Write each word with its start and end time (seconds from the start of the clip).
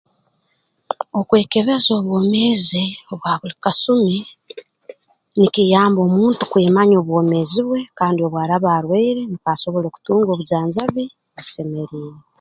Okwekebeza 1.19 1.89
obwomeezi 1.99 2.83
obwa 3.11 3.33
buli 3.39 3.55
kasumi 3.63 4.17
nikiyamba 5.37 5.99
omuntu 6.07 6.41
kwemanya 6.51 6.95
obwomeezi 6.99 7.59
bwe 7.67 7.81
kandi 7.97 8.19
obu 8.21 8.37
araba 8.43 8.67
arwaire 8.77 9.21
nukwo 9.25 9.49
asobole 9.53 9.87
kutunga 9.95 10.29
obujanjabi 10.31 11.03
obusemeriire 11.29 12.19